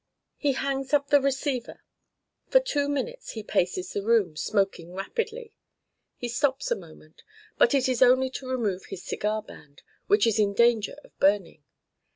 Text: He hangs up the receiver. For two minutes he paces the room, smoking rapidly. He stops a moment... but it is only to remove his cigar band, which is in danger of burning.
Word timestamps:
He 0.39 0.53
hangs 0.53 0.93
up 0.93 1.09
the 1.11 1.21
receiver. 1.21 1.83
For 2.47 2.59
two 2.59 2.89
minutes 2.89 3.33
he 3.33 3.43
paces 3.43 3.93
the 3.93 4.01
room, 4.01 4.35
smoking 4.35 4.95
rapidly. 4.95 5.53
He 6.17 6.27
stops 6.27 6.71
a 6.71 6.75
moment... 6.75 7.21
but 7.59 7.75
it 7.75 7.87
is 7.87 8.01
only 8.01 8.31
to 8.31 8.49
remove 8.49 8.85
his 8.85 9.03
cigar 9.05 9.43
band, 9.43 9.83
which 10.07 10.25
is 10.25 10.39
in 10.39 10.55
danger 10.55 10.97
of 11.03 11.15
burning. 11.19 11.63